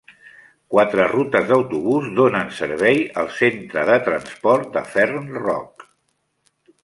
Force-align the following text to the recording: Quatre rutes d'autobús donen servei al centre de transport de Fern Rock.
Quatre 0.75 1.03
rutes 1.09 1.43
d'autobús 1.49 2.07
donen 2.21 2.49
servei 2.61 3.03
al 3.23 3.29
centre 3.41 3.83
de 3.91 3.99
transport 4.07 4.73
de 4.79 4.83
Fern 4.95 5.29
Rock. 5.47 5.89